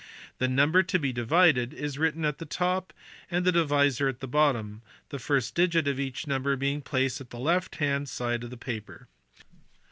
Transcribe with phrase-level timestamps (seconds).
[0.39, 2.91] The number to be divided is written at the top
[3.29, 7.29] and the divisor at the bottom; the first digit of each number being placed at
[7.29, 9.07] the left hand side of the paper.